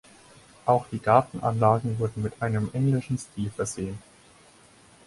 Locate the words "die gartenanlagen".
0.91-1.99